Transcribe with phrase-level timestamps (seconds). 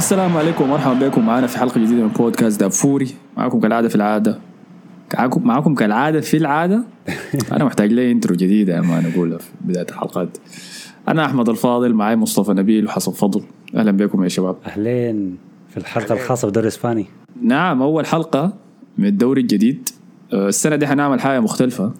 [0.00, 1.26] السلام عليكم ومرحبا بكم.
[1.26, 3.08] معنا في حلقة جديدة من بودكاست دافوري.
[3.36, 4.38] معكم كالعادة في العادة.
[5.14, 6.84] معكم معكم كالعادة في العادة؟
[7.52, 10.38] أنا محتاج لي انترو جديدة يا ما نقولها في بداية الحلقات.
[11.08, 13.42] أنا أحمد الفاضل معي مصطفى نبيل وحسن فضل.
[13.76, 14.56] أهلا بكم يا شباب.
[14.66, 15.38] أهلين
[15.70, 17.06] في الحلقة الخاصة بالدوري الاسباني
[17.42, 18.52] نعم أول حلقة
[18.98, 19.88] من الدوري الجديد.
[20.32, 21.92] أه، السنة دي حنعمل حاجة مختلفة.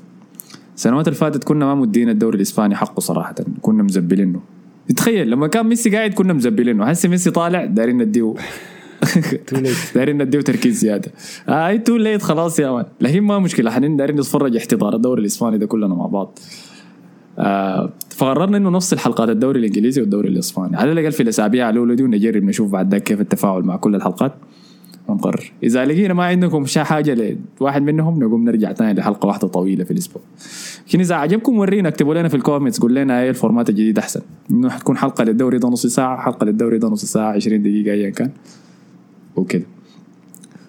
[0.77, 3.35] السنوات اللي فاتت كنا ما مدين الدوري الإسباني حقه صراحة.
[3.63, 4.41] كنا مزبلينه.
[4.97, 6.85] تخيل لما كان ميسي قاعد كنا مزبلينه.
[6.85, 8.35] هسه ميسي طالع دايرين نديه.
[9.95, 11.13] دايرين نديه تركيز زيادة.
[11.49, 12.85] اي too late خلاص يا man.
[13.01, 13.71] لكن ما مشكلة.
[13.71, 16.39] حنا دايرين نتفرج احتضار الدوري الإسباني ده كلنا مع بعض.
[17.39, 20.77] آه فقررنا إنه نفصل حلقات الدوري الإنجليزي والدوري الإسباني.
[20.77, 24.33] على الأقل في الأسابيع الأولى دي ونجرب نشوف بعد ذاك كيف التفاعل مع كل الحلقات.
[25.11, 29.85] ونقرر إذا لقينا ما عندكم شا حاجة لواحد منهم نقوم نرجع ثاني لحلقة واحدة طويلة
[29.85, 30.23] في الأسبوع.
[30.89, 33.99] لكن إذا عجبكم ورينا اكتبوا لنا في ال comments قول لنا إيه ال format الجديد
[33.99, 34.21] أحسن.
[34.51, 38.11] إنه حتكون حلقة للدوري ده نص ساعة حلقة للدوري ده نص ساعة 20 دقيقة ايا
[38.11, 38.31] كان.
[39.37, 39.63] وكذا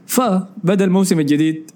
[0.06, 1.72] فبدا الموسم الجديد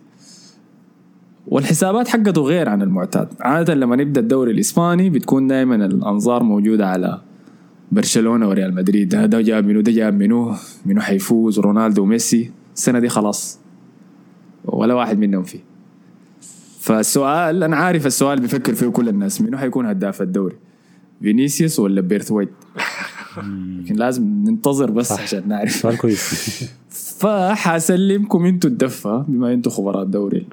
[1.47, 3.27] والحسابات حقته غير عن المعتاد.
[3.39, 7.21] عادة لما نبدأ الدوري الإسباني بتكون دائما الأنظار موجودة على
[7.91, 9.09] برشلونة وريال مدريد.
[9.09, 10.53] ده, ده جاب منو ده جاب منو
[10.85, 13.59] منو حيفوز رونالدو وميسي السنة دي خلاص.
[14.65, 15.59] ولا واحد منهم فيه.
[16.79, 20.55] فالسؤال أنا عارف السؤال بيفكر فيه كل الناس منو حيكون هداف الدوري؟
[21.21, 22.49] فينيسيوس ولا برايثوايت
[23.37, 25.21] لكن لازم ننتظر بس صح.
[25.21, 25.71] عشان نعرف.
[25.71, 26.63] سؤال كويس.
[27.19, 30.47] فحاسلمكم أنتوا الدفة بما أنتوا خبراء الدوري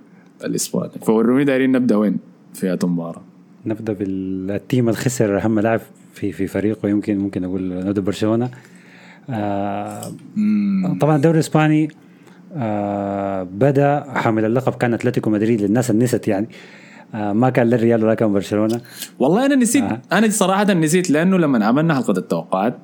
[0.44, 2.18] الاسباني فوروني دايرين نبدأ وين؟
[2.54, 3.22] في المباراة
[3.66, 5.80] نبدأ بال team اللي خسر أهم لاعب
[6.14, 8.50] في في فريقه يمكن ممكن أقول نبدأ برشلونة.
[9.30, 10.12] آه
[11.00, 11.88] طبعا الدوري الإسباني
[12.56, 14.74] آه بدا حامل اللقب.
[14.74, 16.48] كان أتلتيكو مدريد للناس اللي نست يعني.
[17.14, 18.80] آه ما كان للريال ولا كان برشلونة.
[19.18, 20.00] والله أنا نسيت آه.
[20.12, 22.74] أنا صراحة نسيت لأنه لما عملنا حلقة التوقعات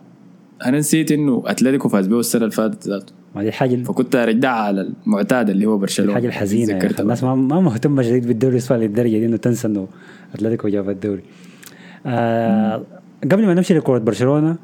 [0.66, 3.12] أنا نسيت إنه أتلتيكو فاز به السنة اللي فاتت ذاته.
[3.34, 6.10] ما دي الحاجة فكنت أرجعها على المعتاد اللي هو برشلونة.
[6.10, 7.00] الحاجة الحزينة يعني.
[7.00, 9.88] الناس ما ما مهتمة شديد بالدوري الإسباني للدرجة دي إنه تنسى إنه
[10.34, 11.22] أتلتيكو جاب الدوري.
[12.06, 12.82] آه
[13.22, 14.56] قبل ما نمشي لكرة برشلونة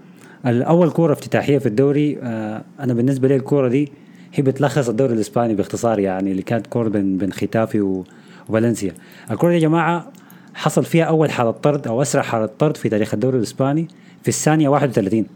[0.46, 2.18] الأول كورة افتتاحية في الدوري.
[2.22, 3.92] آه أنا بالنسبة لي الكورة دي
[4.34, 8.04] هي بتلخص الدوري الإسباني باختصار يعني اللي كانت كوره بين بين ختافي
[8.48, 8.94] وفالنسيا.
[9.30, 10.12] الكورة دي يا جماعة
[10.54, 13.88] حصل فيها أول حاله طرد أو أسرع حاله طرد في تاريخ الدوري الإسباني
[14.22, 15.26] في الثانية 31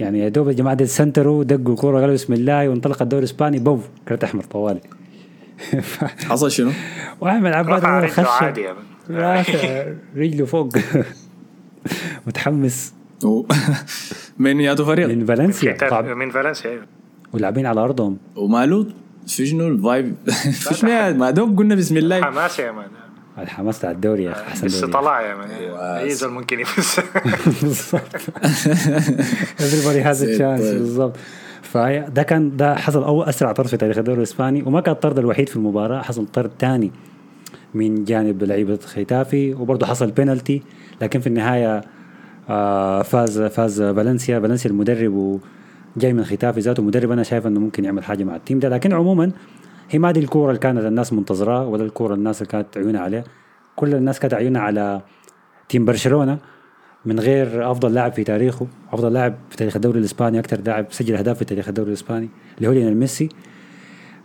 [0.00, 3.88] يعني يا دوب الجماعه دي سنتروا دقوا الكوره قالوا بسم الله وانطلق الدوري الإسباني بوف
[4.08, 4.80] كرت أحمر طوالي.
[6.28, 6.70] حصل شنو؟
[7.20, 8.42] واحمد عباد خش
[9.10, 9.44] يا
[10.16, 10.68] رجله فوق.
[12.26, 12.94] متحمس.
[14.38, 15.76] من ياتو فريق؟ من فالنسيا.
[16.14, 16.86] من فالنسيا أيوه.
[17.34, 18.16] ولاعبين على أرضهم.
[18.36, 18.86] وماله
[19.26, 20.14] في شنو ال vibe
[20.52, 22.20] في شنو يا- ما دوب قلنا بسم الله.
[22.22, 22.86] حماس يا man.
[23.38, 24.92] الحماس بتاع الدوري يا أخي أحسن لسه دوري.
[24.92, 25.50] طلع يا man.
[25.50, 26.00] أيوة.
[26.00, 27.04] أي زول ممكن يفوز.
[27.62, 28.16] بالضبط.
[29.66, 30.60] Everybody has a chance.
[30.78, 31.16] بالضبط.
[31.62, 35.48] فده كان ده حصل اول أسرع طرد في تاريخ الدوري الإسباني وما كان الطرد الوحيد
[35.48, 36.92] في المباراة حصل طرد ثاني
[37.74, 40.62] من جانب لعيبة خيتافي وبرضه حصل بينالتي
[41.02, 41.80] لكن في النهاية
[42.50, 44.40] آه، فاز فاز فالنسيا.
[44.40, 45.40] فالنسيا المدرب
[45.96, 48.68] وجاي من خيتافي ذاته مدرب أنا شايف إنه ممكن يعمل حاجة مع ال team ده.
[48.68, 49.32] لكن عموما
[49.90, 53.24] هي ما دي الكورة اللي كانت الناس منتظراه ولا الكورة الناس اللي كانت عيونها عليه
[53.76, 55.00] كل الناس كانت عيونها على
[55.68, 56.38] team برشلونة
[57.04, 58.66] من غير أفضل لاعب في تاريخه.
[58.92, 62.28] أفضل لاعب في تاريخ الدوري الإسباني أكثر لاعب سجل أهداف في تاريخ الدوري الإسباني
[62.58, 63.28] اللي هو ليونيل ميسي.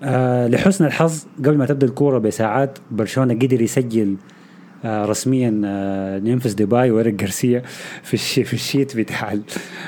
[0.03, 4.15] آه لحسن الحظ قبل ما تبدأ الكورة بساعات برشلونة قدر يسجل
[4.85, 7.63] رسميا آه ممفيس ديباي وإيريك جارسيا
[8.03, 9.35] في في ال sheet بتاع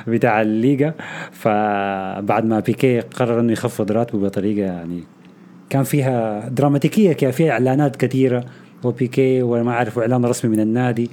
[0.08, 0.94] بتاع الليجا
[1.32, 5.04] فبعد ما بيكي قرر إنه يخفض راتبه بطريقة يعني
[5.70, 8.46] كان فيها دراماتيكية كان فيها إعلانات كثيرة
[8.84, 11.10] وبيكي وما أعرف إعلان رسمي من النادي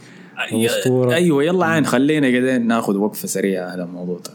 [0.52, 1.14] وأسطورة.
[1.14, 4.30] أيوه يلا عين خلينا كده ناخذ وقفة سريعة على الموضوع ده.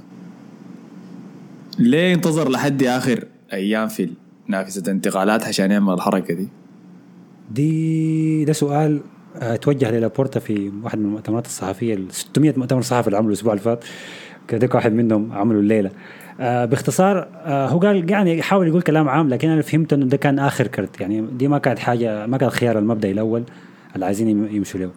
[1.80, 4.10] ليه انتظر لحد آخر أيام في
[4.48, 6.48] نافذه انتقالات عشان يعمل الحركة دي؟
[7.52, 9.13] دي ده سؤال آه،
[9.62, 13.64] توجه للابورتا في واحد من المؤتمرات الصحفية ال 600 مؤتمر صحفي اللي عملوا الأسبوع اللي
[13.64, 13.84] فات.
[14.48, 15.92] كذلك واحد منهم عملوا الليلة.
[16.40, 20.18] آه باختصار آه هو قال يعني حاول يقول كلام عام لكن أنا فهمت إنه ده
[20.18, 21.02] كان آخر كرت.
[21.02, 23.44] يعني دي ما كانت حاجة ما كان الخيار المبدئي الأول.
[23.96, 24.90] اللي عايزين يم- يمشوا له.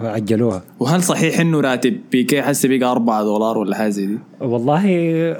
[0.00, 4.82] اجلوها وهل صحيح إنه راتب بيكي حسي بقى 4 دولار ولا حاجة زي دي؟ والله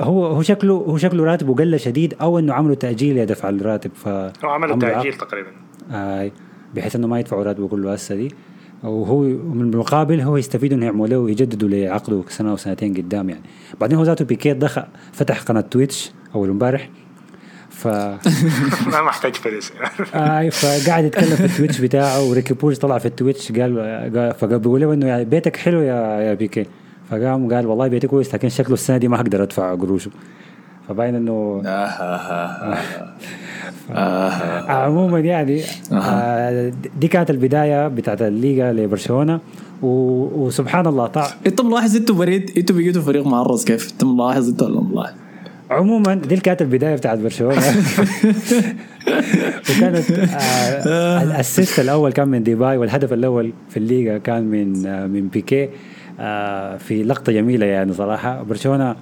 [0.02, 4.08] هو هو شكله هو شكله راتبه قل شديد أو إنه عملوا تأجيل يدفع الراتب ف
[4.08, 5.48] هو عملوا عملوا تأجيل تقريبا.
[5.92, 6.30] آه
[6.74, 8.34] بحيث إنه ما يدفعوا راتبه كله هسه دي.
[8.82, 13.42] وهو من المقابل هو يستفيد إنه يعملوا له ويجددوا لعقده سنة أو سنتين قدام يعني.
[13.80, 16.90] بعدين هو ذاته بيكيه دخل فتح قناة تويتش أول امبارح.
[17.70, 17.86] ف
[18.92, 19.72] ما محتاج فلوس
[20.14, 23.78] آه فقاعد يتكلم في التويتش بتاعه وريكي بوج طلع في التويتش قال,
[24.16, 26.66] قال فقال بيقول له إنه يعني بيتك حلو يا يا بيكي.
[27.10, 30.10] فقام قال والله بيتي كويس لكن شكله السنة دي ما أقدر أدفع قروشه.
[30.88, 32.78] فباين إنه آه آه آه
[33.94, 34.70] آه.
[34.72, 35.62] عموما يعني
[35.92, 39.40] آه دي كانت البداية بتاعت الليغا لبرشلونة
[39.82, 44.48] و- وسبحان الله طع إنت ملاحظ أنتوا بريد أنتوا بقيتوا فريق معرض كيف؟ إنت ملاحظ
[44.48, 45.12] انت ولا ملاحظ؟
[45.70, 47.56] عموما دي كانت البداية بتاعت برشلونة
[49.70, 50.10] وكانت
[50.86, 55.28] آه ال assist الأول كان من ديباي والهدف الأول في الليغا كان من آه من
[55.28, 55.68] بيكي
[56.20, 58.96] آه في لقطة جميلة يعني صراحة برشلونة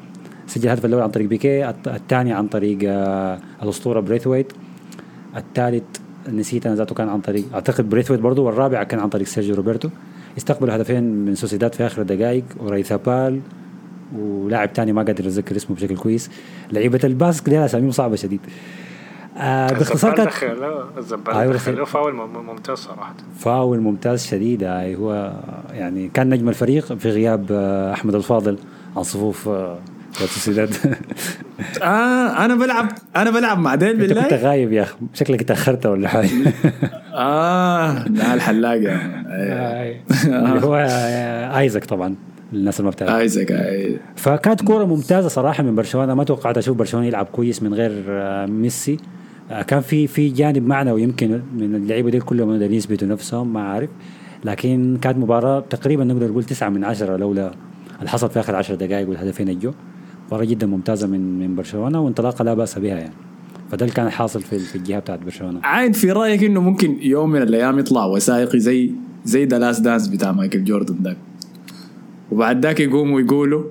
[0.46, 4.52] سجل الهدف الأول عن طريق بيكي الثاني عن طريق آه الأسطورة بريثويت.
[5.36, 5.82] الثالث
[6.32, 9.88] نسيت أنا ذاته كان عن طريق أعتقد بريثويت برضه والرابع كان عن طريق سيرجيو روبرتو.
[10.38, 13.40] استقبلوا هدفين من سوسيداد في آخر الدقائق أويارزابال
[14.18, 16.30] ولاعب تاني ما قادر اتذكر اسمه بشكل كويس.
[16.72, 18.40] لعيبة الباسك دي اساميهم صعبة شديد.
[19.36, 20.30] آه باختصار كانت
[20.98, 23.14] الزبال أيوة، دخله فاول مم- ممتاز صراحة.
[23.38, 25.32] فاول ممتاز شديد آه هو
[25.72, 28.58] يعني كان نجم الفريق في غياب آه أحمد الفاضل
[28.96, 29.78] عن صفوف آه
[31.82, 34.36] آه أنا بلعب أنا بلعب مع ديل أنت كنت بالله.
[34.36, 36.28] غايب يا أخي شكلك تاخرت ولا حاجة.
[37.14, 38.96] آه لا الحلاقه
[39.28, 39.96] أيوة.
[40.24, 42.14] اللي هو آه، ايزك طبعا
[42.52, 43.12] الناس اللي ما بتعرف.
[43.12, 43.96] ايزك أي.
[44.16, 46.14] فكانت كورة ممتازة صراحة من برشلونة.
[46.14, 48.96] ما توقعت أشوف برشلونة يلعب كويس من غير آه، ميسي.
[49.50, 53.60] آه، كان في في جانب معنوي يمكن من اللعيبة دي كلهم قادرين يثبتوا نفسهم ما
[53.68, 53.90] عارف
[54.44, 57.50] لكن كانت مباراة تقريبا نقدر نقول تسعة من عشرة لولا
[57.98, 59.72] اللي حصل في آخر عشر دقائق والهدفين الجو
[60.26, 63.12] مباراة جدا ممتازة من من برشلونة وانطلاقة لا بأس بها يعني.
[63.70, 65.60] فده اللي كان حاصل في في الجهة بتاعت برشلونة.
[65.62, 68.90] عاين في رأيك إنه ممكن يوم من الأيام يطلع وثائقي زي
[69.24, 71.16] زي The Last Dance بتاع مايكل جوردن ده؟
[72.32, 73.64] وبعد ذاك يقوموا يقولوا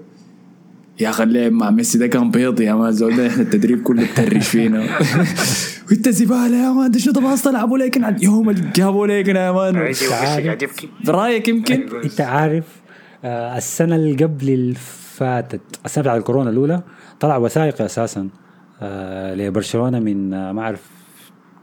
[1.00, 4.08] يا أخي اللعب مع ميسي ده كان بيض يا مان زول ده إحنا التدريب كله
[4.14, 4.80] بترش فينا.
[5.92, 9.76] وانت زبالة يا مان ده شو تبغى تلعبوا لكن عاد يوم جابوا لكن يا مان.
[11.06, 12.64] برايك يمكن؟ أنت عارف
[13.24, 14.76] آه، السنة اللي قبل اللي
[15.16, 16.82] فاتت السنة بتاعت الكورونا الأولى
[17.20, 18.30] طلع وثائقي أساسا
[18.82, 20.90] آه، لبرشلونة من آه، ما أعرف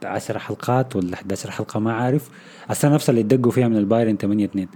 [0.04, 2.28] 10 حلقات ولا 11 حلقة ما عارف
[2.70, 4.68] السنة نفسها اللي دقوا فيها من البايرن 8 2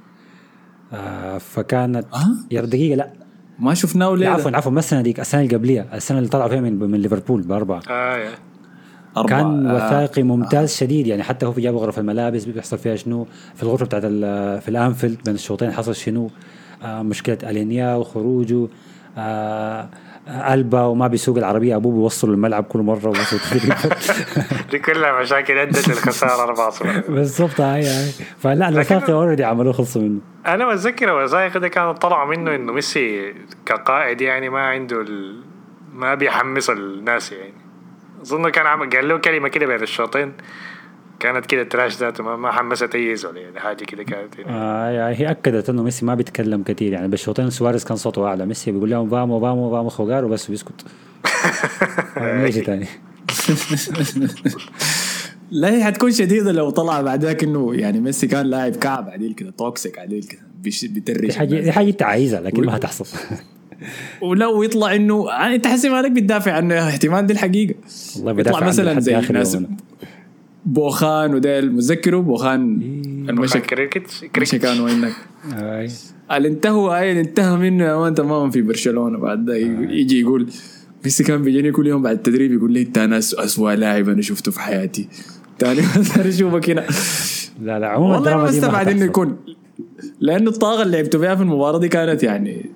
[0.93, 3.13] آه فكانت آه؟ يا دقيقة لا
[3.59, 6.61] ما شفناه ليه عفوا عفوا ما السنة ديك السنة اللي قبليها السنة اللي طلعوا فيها
[6.61, 8.29] من من ليفربول بأربعة يا.
[9.17, 9.29] أربعة.
[9.43, 9.75] كان آه.
[9.77, 13.85] وثائقي ممتاز شديد يعني حتى هو في جابوا غرف الملابس بيحصل فيها شنو في الغرفة
[13.87, 16.31] بتاعت ال- في الأنفيلد بين الشوطين حصل شنو آه
[16.87, 18.69] مشكلة آلينيا وخروجه.
[19.19, 19.89] آه
[20.29, 21.77] آه، ألبا وما بيسوق العربية.
[21.77, 23.13] أبوه بيوصل الملعب كل مرة
[24.71, 28.11] دي كلها مشاكل ادت للخسارة 4-0 بالضبط هاي هاي.
[28.39, 30.21] فلا الوثائقي already عملوه خلصوا منه.
[30.47, 33.35] أنا بتذكر الوثائق ده كانوا طلعوا منه إنه ميسي
[33.67, 35.43] كقائد يعني ما عنده ال...
[35.95, 37.55] ما بيحمس الناس يعني.
[38.23, 40.33] أظن كان عمل قال له كلمة كده بين الشوطين.
[41.21, 44.51] كانت كده trash ذاته ما, حمست أي زول يعني حاجة كده كانت يعني.
[44.53, 48.47] آه يعني هي أكدت إنه ميسي ما بيتكلم كثير يعني بالشوطين سواريز كان صوته أعلى
[48.47, 50.85] ميسي بيقول لهم vamos vamos vamos jugar وبس بيسكت
[52.17, 52.87] ما يجي تاني
[55.51, 59.33] لا هي حتكون شديدة لو طلع بعد ذاك إنه يعني ميسي كان لاعب كعب عديل
[59.35, 61.75] كده toxic عديل كده بيش- دي بيترش حاجة دي الناس.
[61.75, 63.07] حاجة انت عايزها لكن ما هتحصل
[64.23, 67.75] ولو يطلع انه آه، أنت حسي مالك بتدافع عنه احتمال دي الحقيقة
[68.17, 69.59] والله بدافع يطلع عنه مثلا زي آخر ناس.
[70.67, 72.81] بويان وديل متذكروا بويان
[73.29, 75.13] المشي كريكت مشي كريكت كان وينك.
[76.33, 80.47] اللي انتهوا هاي اللي انتهى منه يا مان تماما في برشلونة بعد ده يجي يقول
[81.05, 84.51] ميسي كان بيجيني كل يوم بعد التدريب يقول لي انت أنا اسوء لاعب أنا شفته
[84.53, 85.09] في حياتي.
[85.59, 86.87] تاني مثلا أشوفك هنا.
[87.63, 89.05] لا لا عموما والله ما بستبعد إنه.
[89.05, 89.37] يكون
[90.21, 92.71] لأنه الطاقة اللي لعبتوا فيها في المباراة دي كانت يعني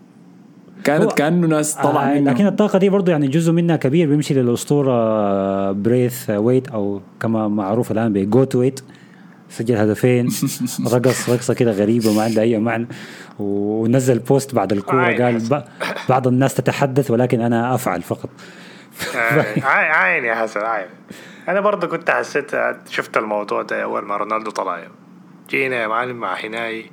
[0.84, 4.34] كانت كأنه ناس طلع آه منهم لكن الطاقة دي برضو يعني جزء منها كبير بيمشي
[4.34, 8.80] للأسطورة آه، بريث ويت أو كما معروف الآن بجوت ويت
[9.48, 10.28] سجل هدفين
[10.92, 12.86] رقص رقصة كده غريبة ما عندها أي معنى.
[13.38, 15.62] ونزل post بعد الكورة عين قال
[16.08, 18.28] بعض الناس تتحدث ولكن أنا أفعل فقط.
[19.16, 20.86] آه، عاين عاين يا حسن عاين
[21.48, 22.50] أنا برضه كنت حسيت
[22.90, 24.78] شفت الموضوع ده أول ما رونالدو طلع.
[25.50, 26.90] جينا يا معلم مع حناي.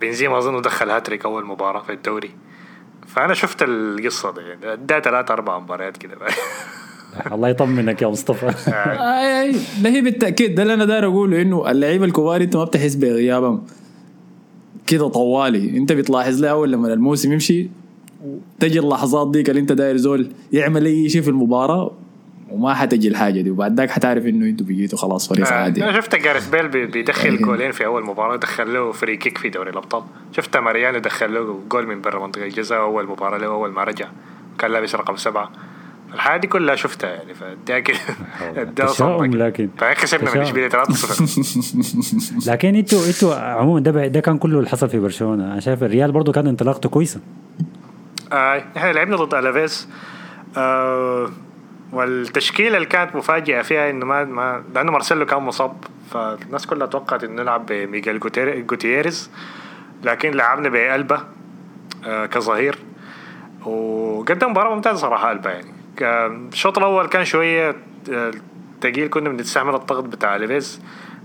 [0.00, 2.30] بنزيما أظن دخل هاتريك أول مباراة في الدوري.
[3.14, 4.40] فأنا شفت القصة دي.
[4.40, 6.16] يعني ادى ثلاث أربع مباريات كده.
[7.32, 8.46] الله يطمنك يا مصطفى.
[8.68, 10.54] اي اي لا هي بالتأكيد.
[10.54, 13.62] ده اللي أنا داير أقوله إنه اللعيبة الكبار أنت ما بتحس بغيابهم
[14.86, 15.76] كده طوالي.
[15.76, 17.68] أنت بتلاحظ له أول لما الموسم يمشي
[18.60, 21.92] تجي اللحظات ديك اللي أنت داير زول يعمل أي شيء في المباراة
[22.50, 23.50] وما حتجي الحاجة دي.
[23.50, 25.84] وبعد ذاك حتعرف إنه أنتوا بقيتوا خلاص فريق عادي.
[25.84, 27.42] أنا شفت جاريث بيل بي- بيدخل أيوة.
[27.42, 30.02] جولين في أول مباراة دخل له free kick في دوري الأبطال.
[30.36, 34.06] شفت ماريانو دخل له جول من برا منطقة الجزاء أول مباراة له أول ما رجع.
[34.58, 35.50] كان لابس رقم سبعة.
[36.14, 37.92] الحياة دي كلها شفتها يعني فاداك
[38.76, 39.24] تشاؤم.
[39.36, 40.40] لكن فكسبنا من.
[40.40, 45.44] اشبيليه 3-0 لكن أنتوا إنتوا عموما ده ده كان كله اللي حصل في برشلونة.
[45.52, 47.20] أنا شايف الريال برضو كان انطلاقته كويسة.
[48.32, 49.88] آه إحنا لعبنا ضد ألافيز.
[50.56, 51.30] آه
[51.92, 55.84] والتشكيلة اللي كانت مفاجئة فيها إنه ما ما لأنه مارسيلو كان مصاب.
[56.10, 59.30] فالناس كلها توقعت إنه نلعب بميغيل جوتير- جوتييريز
[60.04, 61.24] لكن لعبنا بألابا
[62.06, 62.78] آه كظهير.
[63.66, 65.70] وقدم مباراة ممتازة صراحة ألابا يعني.
[66.52, 67.76] الشوط الأول كان شوية
[68.12, 68.30] آه،
[68.80, 70.82] تقيل كنا بنستعمل الضغط بتاع ألافيز.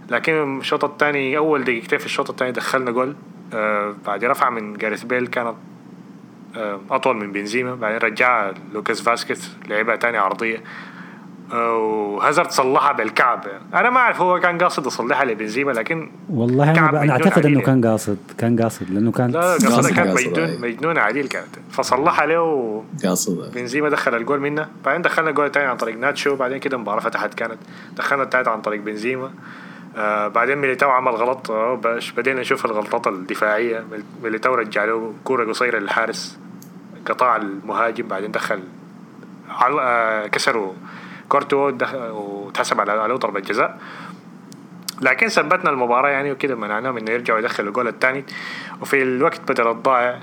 [0.10, 3.16] لكن الشوط الثاني أول دقيقتين في الشوط الثاني دخلنا جول.
[3.54, 5.56] آه بعد رفعه من جاريث بيل كانت
[6.92, 10.64] أطول من بنزيما بعدين رجعها لوكاس فاسكيز لعبها تاني عرضية.
[11.54, 13.46] آه، وهازارد صلحها بالكعب.
[13.74, 17.62] أنا ما أعرف هو كان قاصد يصلحها لبنزيما لكن والله أنا, ب- أنا أعتقد إنه.
[17.62, 20.62] كان قاصد كان قاصد لأنه كان لا قاصد- قصدها كانت مجنون.
[20.62, 23.52] مجنونه عديل كانت فصلحها له قاصد.
[23.56, 24.68] بنزيما دخل الجول منه.
[24.86, 26.36] بعدين دخلنا الجول الثاني عن طريق ناتشو.
[26.36, 27.58] بعدين كده المباراه فتحت كانت.
[27.98, 29.32] دخلنا الثالث عن طريق بنزيما.
[29.98, 31.52] آه بعدين ميليتاو عمل غلط.
[31.52, 33.84] آه باش بدينا نشوف الغلطات الدفاعية.
[34.24, 36.38] ميليتاو رجع له كورة قصيرة للحارس.
[37.06, 38.64] قطع المهاجم بعدين دخل.
[39.80, 40.74] آه كسروا
[41.30, 43.80] كورتو وتحسب على عليه ضربة جزاء.
[45.02, 48.26] لكن ثبتنا المباراة يعني وكده منعناهم إنه يرجعوا يدخلوا الجول الثاني.
[48.82, 50.20] وفي الوقت بدل الضائع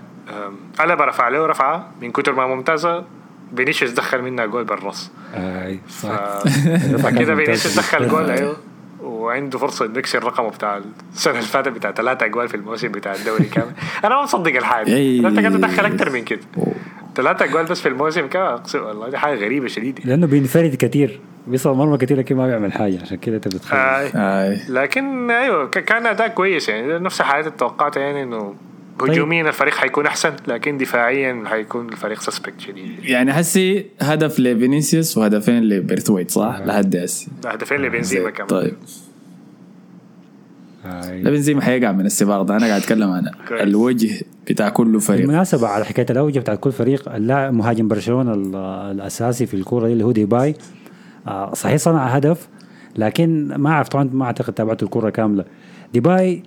[0.81, 3.05] ألابا رفع له رفعة من كتر ما ممتازة.
[3.57, 6.07] فينيسيوس دخل منها جول بالراس أي ف...
[6.07, 6.39] صح.
[7.05, 8.35] فكده فينيسيوس دخل جول آه.
[8.35, 8.57] أيوه.
[9.23, 10.81] وعنده فرصة إنه يكسر رقمه بتاع
[11.15, 13.73] السنة اللي فاتت بتاع ثلاثة أجوال في الموسم بتاع الدوري كامل.
[14.05, 14.95] أنا ما مصدق الحاجة.
[14.97, 15.27] أي.
[15.27, 16.41] أنت قاعد تدخل أكثر من كده.
[17.17, 20.03] ثلاثة أجوال بس في الموسم كده أقسم والله دي حاجة غريبة شديدة.
[20.05, 22.99] لأنه بينفرد كثير بيصل مرمى كثير لكن ما بيعمل حاجة.
[23.03, 24.51] عشان كده أنت بتتخيل آه.
[24.51, 26.99] اي لكن أيوه ك- كان أداء كويس يعني.
[26.99, 28.55] نفس حالات توقعتها يعني إنه
[28.99, 29.11] طيب.
[29.11, 33.05] هجوميا الفريق حيكون أحسن لكن دفاعيا حيكون الفريق suspect شديد.
[33.05, 38.49] يعني حسي هدف لفينيسيوس وهدفين لبريثويت صح؟ لحد هسه هدفين لبنزيما كمان.
[38.49, 38.65] طيب.
[38.65, 38.73] آي.
[40.85, 42.57] لا بنزيما حيقع من السباق ده.
[42.57, 43.31] أنا قاعد أتكلم عن.
[43.51, 45.21] الوجه بتاع كل فريق.
[45.21, 48.57] بالمناسبة على حكاية الأوجه بتاعت كل فريق اللاعب مهاجم برشلونة ال-
[48.97, 50.55] الأساسي في الكورة دي اللي هو ديباي.
[51.27, 52.49] آه، صحيح صنع هدف
[52.97, 55.45] لكن ما أعرف طبعا ما أعتقد تابعت الكورة كاملة.
[55.93, 56.43] ديباي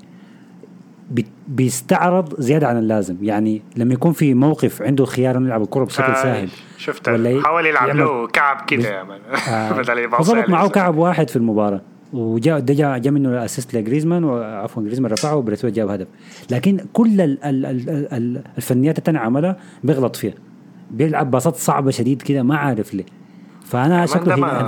[1.11, 3.17] بي- بيستعرض زيادة عن اللازم.
[3.21, 7.09] يعني لما يكون في موقف عنده خيار إنه يلعب الكرة بشكل آه، سهل شفت
[7.43, 10.45] حاول يلعب له كعب كده يا man آه،.
[10.49, 11.81] معه كعب واحد في المباراة.
[12.15, 16.07] وجاء ده جاء جاء منه ال assist لجريزمان وعفوا جريزمان رفعه وبريثويت جاب هدف.
[16.51, 20.33] لكن كل ال ال ال ال الفنيات التانية عملها بيغلط فيها.
[20.91, 23.05] بيلعب باصات صعبة شديد كده ما عارف ليه.
[23.65, 24.67] فأنا شكله ما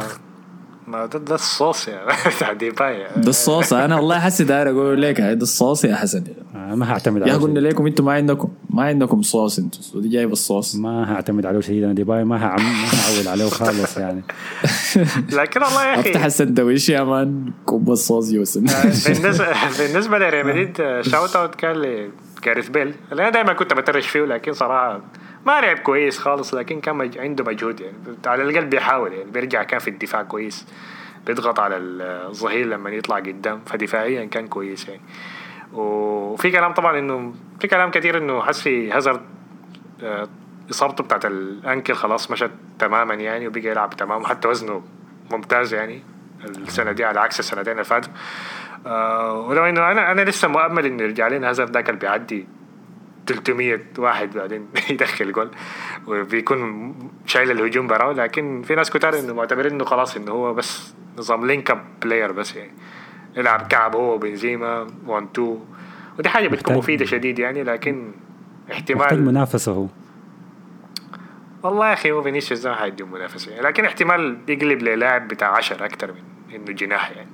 [0.88, 2.06] ما ده, ده الصوص يا
[2.38, 3.08] بتاع ديباي.
[3.18, 3.74] ده الصوص.
[3.74, 6.24] أنا والله حسي داير أقول لك ده الصوص يا حسن.
[6.56, 7.74] آه، ما هعتمد يا عليه قلنا شديد.
[7.74, 10.76] لكم أنتم ما عندكم ما عندكم صوص أنتم ودي جايب الصوص.
[10.76, 14.22] ما هعتمد عليه شديد أنا ديباي ما هعم ما هعول عليه خالص يعني.
[15.40, 17.52] لكن والله يا أخي أفتح السندويش يا man.
[17.66, 18.66] كوب الصوص يوسم
[19.08, 19.46] بالنسبة
[19.80, 21.76] بالنسبة لريال مدريد shout out كان
[22.42, 25.02] لجاريث بيل اللي أنا دائما كنت بترش فيه لكن صراحة
[25.48, 29.64] ما لعب كويس خالص لكن كان مج- عنده مجهود يعني على الأقل بيحاول يعني بيرجع
[29.64, 30.68] كان في الدفاع كويس
[31.28, 35.02] بيضغط على الظهير لما يطلع قدام فدفاعيا كان كويس يعني.
[35.74, 39.22] وفي كلام طبعا إنه في كلام كثير إنه حسي هازارد
[40.04, 40.28] آه،
[40.72, 44.84] إصابته بتاعت الأنكل خلاص مشت تماما يعني وبقى يلعب تمام حتى وزنه
[45.32, 46.04] ممتاز يعني
[46.46, 48.14] السنة دي على عكس السنتين اللي فاتوا.
[48.86, 52.48] آه ولو إنه أنا أنا لسه مؤمل إنه يرجع لنا هازارد ذاك اللي بيعدي
[53.28, 55.52] 300 واحد بعدين يدخل جول.
[56.08, 56.94] وبيكون
[57.26, 61.46] شايل الهجوم براه لكن في ناس كتار إنه معتبرين إنه خلاص إنه هو بس نظام
[61.48, 62.72] link up player بس يعني.
[63.38, 65.60] يلعب كعب هو وبنزيما 1 2
[66.20, 68.12] ودي حاجة بتكون محتاج- مفيدة شديد يعني لكن
[68.70, 69.88] محتاج احتمال منافسة هو.
[71.64, 75.86] والله يا أخي هو فينيسيوس ده حيدي منافسة يعني لكن احتمال يقلب للاعب بتاع 10
[75.86, 77.30] أكثر من إنه جناح يعني.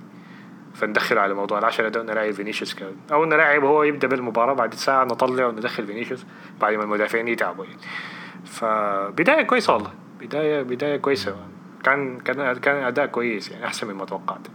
[0.73, 5.03] فندخل على موضوع العشرة ده ونلاعب فينيسيوس كمان أو نلاعب هو يبدأ بالمباراة بعد ساعة
[5.03, 6.25] نطلع وندخل فينيسيوس
[6.61, 7.77] بعد ما المدافعين يتعبوا يعني.
[8.45, 9.91] فبداية كويسة والله.
[10.21, 11.35] بدايه بداية كويسة.
[11.83, 14.47] كان كان كان أداء كويس يعني أحسن مما توقعت.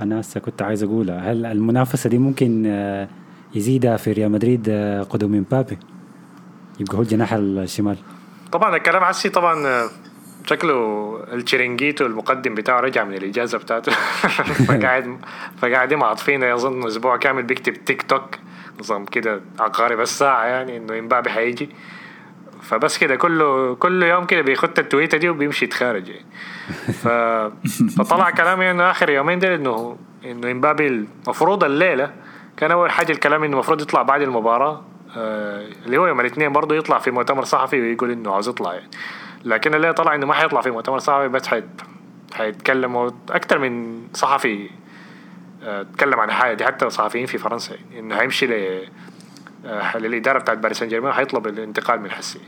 [0.00, 3.08] أنا هسه كنت عايز اقولها هل المنافسة دي ممكن آه،
[3.54, 5.78] يزيدها في ريال مدريد آه، قدوم إمبابي؟
[6.80, 7.96] يبقى هو الجناح الشمال.
[8.52, 9.90] طبعا الكلام عسي طبعا آه،
[10.46, 13.92] شكله التشيرنجيتو المقدم بتاعه رجع من الإجازة بتاعته.
[14.68, 15.18] فقاعد
[15.58, 18.38] فقاعدين معطفين يظن أسبوع كامل بيكتب tick tock.
[18.80, 21.68] نظام كده عقارب الساعة يعني إنه امبابي حيجي.
[22.62, 26.26] فبس كده كله كل يوم كده بيخط التويتة دي وبيمشي يتخارج يعني.
[26.92, 27.08] ف...
[27.98, 32.10] فطلع كلام انه آخر يومين دول انه إنه امبابي المفروض الليلة
[32.56, 34.84] كان أول حاجة الكلام إنه المفروض يطلع بعد المباراة.
[35.16, 38.90] آه اللي هو يوم الاثنين برضه يطلع في مؤتمر صحفي ويقول إنه عاوز يطلع يعني.
[39.44, 41.64] لكن اللي طلع إنه ما حيطلع في مؤتمر صحفي بس حيت
[42.34, 44.70] حيتكلموا أكثر من صحفي
[45.62, 46.64] آه، تكلم عن حاجة دي.
[46.64, 48.84] حتى صحفيين في فرنسا إنه هيمشي ل
[49.66, 52.40] آه، للإدارة بتاعت باريس سان جيرمان حيطلب الانتقال من حسي.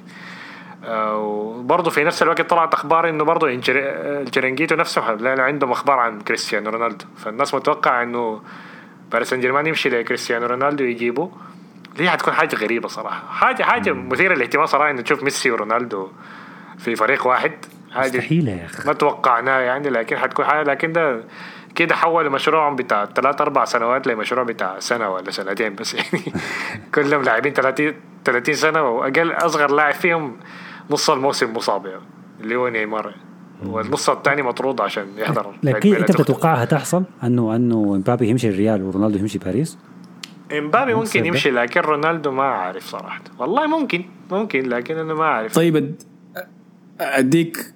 [0.84, 5.02] آه، وبرضه في نفس الوقت طلعت أخبار إنه برضه التشيرنجيتو نفسه
[5.42, 7.04] عندهم أخبار عن كريستيانو رونالدو.
[7.16, 8.42] فالناس متوقع إنه
[9.12, 11.30] باريس سان جيرمان يمشي لكريستيانو رونالدو يجيبه
[11.96, 16.08] دي حتكون حاجة غريبة صراحة؟ حاجة حاجة مثيرة للاهتمام صراحة إنه تشوف ميسي ورونالدو
[16.78, 17.52] في فريق واحد.
[17.96, 18.86] مستحيله يا أخي.
[18.86, 21.20] ما توقعناه يعني لكن حتكون حاجة لكن ده
[21.74, 26.24] كده حولوا مشروعهم بتاع ثلاث أربع سنوات لمشروع بتاع سنة ولا سنتين بس يعني.
[26.94, 30.36] كلهم لاعبين 30 30 سنة وأقل أصغر لاعب فيهم
[30.90, 32.02] نص الموسم مصاب يعني
[32.40, 33.14] اللي هو نيمار.
[33.66, 39.18] والنص الثاني مطرود عشان يحضر لكن أنت بتتوقعها تحصل؟ أنه أنه إمبابي يمشي الريال ورونالدو
[39.18, 39.78] يمشي باريس؟
[40.58, 43.20] إمبابي ممكن يمشي لكن رونالدو ما أعرف صراحة.
[43.38, 45.54] والله ممكن ممكن لكن أنا ما أعرف.
[45.54, 45.94] طيب
[47.00, 47.72] أديك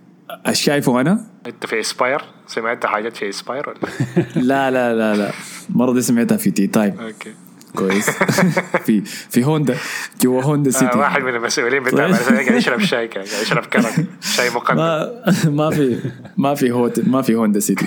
[0.46, 3.78] إيش شايفه أنا؟ أنت في اسباير سمعت حاجات في اسباير ولا؟
[4.50, 5.30] لا لا لا لا.
[5.70, 7.00] المره دي سمعتها في tea time.
[7.00, 7.34] okay.
[7.76, 8.10] كويس.
[8.86, 9.76] في في هوندا.
[10.22, 10.92] جوا هوندا سيتي.
[10.94, 12.36] آه واحد من المسؤولين بتاع طيب.
[12.36, 14.76] قاعد يشرب شاي قاعد يشرب كرك شاي مقدم.
[14.78, 15.10] ما
[15.44, 15.98] ما في
[16.36, 17.86] ما في هوت ما في هوندا سيتي.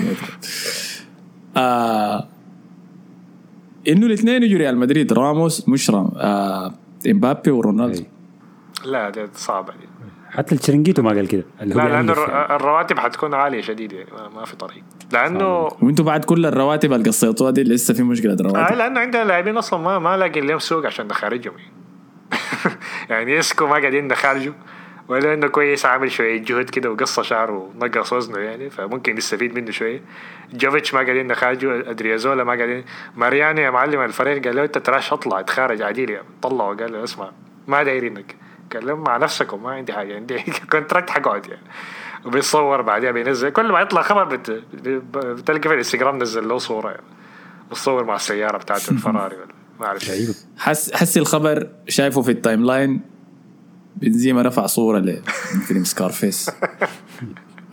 [1.57, 2.27] آه
[3.87, 5.13] إنه الاثنين يجوا ريال مدريد.
[5.13, 6.73] راموس مش رام آه
[7.07, 8.03] إمبابي ورونالدو.
[8.85, 9.87] لا ده صعبة دي
[10.37, 11.43] حتى التشرنجيتو ما قال كده.
[11.61, 12.55] اللي هو لا لأنه يعني.
[12.55, 14.83] الرواتب حتكون عالية شديد يعني ما- في طريق.
[15.13, 18.75] لأنه وانتوا بعد كل الرواتب اللي قصيتوها دي لسه في مشكلة آه رواتب.
[18.75, 21.73] لأنه عندنا لاعبين أصلا ما ما لاقي لهم سوق عشان نخرجهم يعني
[23.09, 24.53] يعني إسكو ما قاعدين نخرجه
[25.07, 29.71] ولا إنه كويس عامل شوية جهد كده وقص شعره ونقص وزنه يعني فممكن نستفيد منه
[29.71, 30.01] شوية.
[30.53, 32.85] جوفيتش ما قاعدين نخرجه أودريوزولا ما قاعدين.
[33.15, 37.03] ماريانو يا معلم الفريق قال له أنت trash اطلع اتخارج عديل يعني طلعه قال له
[37.03, 37.31] اسمع
[37.67, 38.35] ما دايرينك.
[38.79, 41.61] لهم مع نفسكم ما عندي حاجة عندي contract حقعد يعني.
[42.25, 44.63] وبيصور بعدها بينزل كل ما يطلع خبر بت...
[45.17, 47.03] بتلقى في الإنستغرام نزل له صورة يعني.
[47.71, 49.47] بتصور مع السيارة بتاعته الفراري ولا
[49.79, 50.11] ما أعرف.
[50.57, 53.01] حس حسي الخبر شايفه في ال timeline
[53.95, 55.21] بنزيما رفع صورة ل-
[55.53, 56.51] من فيلم سكارفيس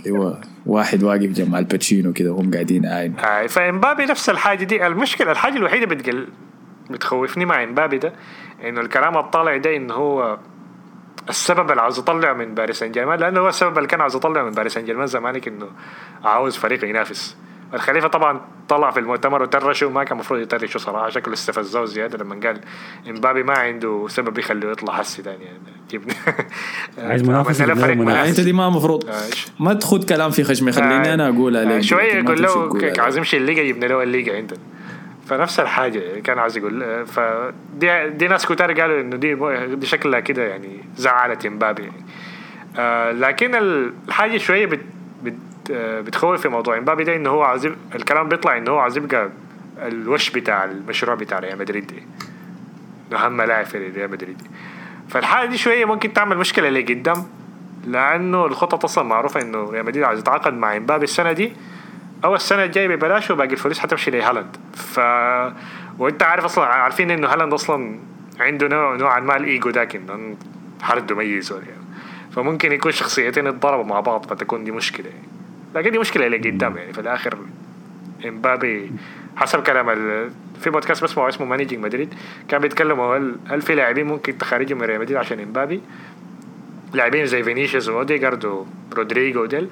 [0.06, 0.36] اللي هو
[0.66, 5.56] واحد واقف جنب الباتشينو كده وهم قاعدين قاعدين آه فامبابي نفس الحاجة دي المشكلة الحاجة
[5.56, 6.28] الوحيدة بتقل
[6.90, 8.12] بتخوفني مع امبابي ده
[8.64, 10.38] إنه الكلام الطالع ده انه هو
[11.28, 14.42] السبب اللي عاوز يطلع من باريس سان جيرمان لأنه هو السبب اللي كان عاوز يطلع
[14.42, 15.68] من باريس سان جيرمان زمانك إنه
[16.24, 17.36] عاوز فريق ينافس.
[17.74, 22.40] الخليفي طبعا طلع في المؤتمر وترشه وما كان المفروض يترشه صراحة شكله استفزه زيادة لما
[22.46, 22.60] قال
[23.08, 25.44] إمبابي ما عنده سبب يخليه يطلع حسي تاني.
[25.44, 25.58] يعني
[25.90, 26.14] جبنا
[27.10, 27.60] عايز منافس.
[27.60, 29.08] يعني أنت دي ما مفروض.
[29.08, 29.12] آه،؟
[29.60, 33.16] ما تخد كلام في خشمي خليني أنا اقولها آه، لك شوية ما يقول له عايز
[33.16, 34.58] يمشي الليجا يبني له الليجا عندنا.
[35.30, 39.34] فنفس الحاجة كان عايز يقول فدي دي ناس كتار قالوا إنه دي
[39.74, 42.04] دي شكلها كده يعني زعلت امبابي يعني.
[42.78, 44.80] آه لكن الحاجة شوية بت
[45.22, 45.34] بت
[45.70, 49.30] آه، بتخوف في موضوع امبابي ده إنه هو عايز الكلام بيطلع إنه هو عايز يبقى
[49.78, 51.92] الوش بتاع المشروع بتاع ريال مدريد
[53.12, 54.42] أهم لاعب في ريال مدريد
[55.08, 57.26] فالحاله دي شوية ممكن تعمل مشكلة لقدام
[57.86, 61.52] لأنه الخطط أصلا معروفة إنه ريال مدريد عايز يتعاقد مع إمبابي السنة دي.
[62.24, 64.56] أو السنة الجايه ببلاش وباقي الفلوس حتمشي لهالاند.
[64.74, 65.00] ف
[65.98, 67.98] وانت عارف أصلا عارفين إنه هالاند أصلا
[68.40, 70.36] عنده نوع نوعا ما الإيجو ذاك انه
[70.82, 71.80] حرد ميز يعني.
[72.32, 75.28] فممكن يكون شخصيتين اتضربوا مع بعض فتكون دي مشكلة يعني.
[75.74, 76.92] لكن دي مشكلة لقدام يعني.
[76.92, 77.38] في الآخر
[78.26, 78.92] إمبابي
[79.36, 80.30] حسب كلام ال...
[80.60, 82.14] في بودكاست بسمعه اسمه Managing Madrid
[82.48, 85.80] كان بيتكلموا هل هل في لاعبين ممكن تخرجهم من ريال مدريد عشان إمبابي؟
[86.94, 88.44] لاعبين زي فينيسيوس وأوديجارد
[88.92, 89.68] ورودريجو وديل.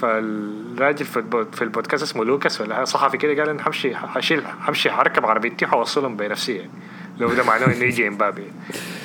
[0.00, 4.90] فالراجل في البود- في البودكاست اسمه لوكاس ولا صحفي كده قال أنا همشي حشيل همشي
[4.90, 6.52] هركب عربيتي وحوصلهم بنفسي.
[6.56, 6.70] يعني
[7.18, 8.42] لو ده معناه إنه يجي إمبابي.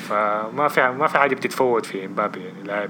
[0.09, 2.89] فما في ما في حاجة بتتفوت في إمبابي يعني لاعب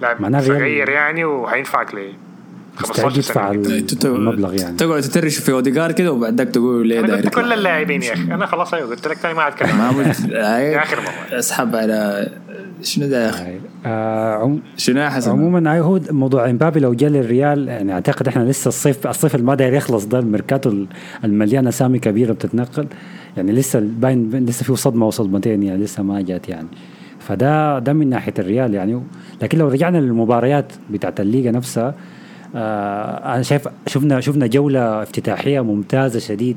[0.00, 2.12] لاعب صغير يعني وهينفعك ل
[2.80, 4.76] مستعد 15 يدفع سنه ال- المبلغ يعني.
[4.76, 7.52] تقعد تترش في اوديجار كده وبعد ذاك تقول ليه أنا داير قلت كل.
[7.52, 8.22] اللاعبين يا أخي.
[8.22, 9.48] أنا خلاص أيوه قلت لك تاني ما
[9.92, 11.38] مش يا آخر مرة.
[11.38, 12.28] أسحب على
[12.82, 13.60] شنو أخي؟ هاي.
[13.86, 14.60] آه عم...
[14.76, 19.34] شنو حسن؟ عموما هو موضوع إمبابي لو جاء للريال يعني أعتقد إحنا لسه الصيف الصيف
[19.34, 20.84] اللي ما داير يخلص ده الميركاتو
[21.24, 22.86] المليان أسامي كبيرة بتتنقل
[23.36, 26.68] يعني لسه باين لسه فيه صدمة وصدمتين يعني لسه ما جات يعني.
[27.18, 29.02] فده ده من ناحية الريال يعني.
[29.42, 31.94] لكن لو رجعنا للمباريات بتاعت الليغا نفسها
[32.54, 36.56] آه أنا شايف شفنا شفنا جولة افتتاحية ممتازة شديد.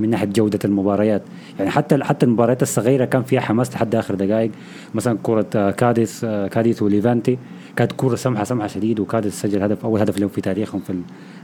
[0.00, 1.22] من ناحية جودة المباريات.
[1.58, 4.50] يعني حتى حتى المباريات الصغيرة كان فيها حماس لحد آخر دقائق.
[4.94, 7.38] مثلا كرة آه، كاديس آه، كاديس وليفانتي.
[7.76, 10.94] كانت كرة سمحة سمحة شديد وكاديس سجل هدف أول هدف لهم في تاريخهم في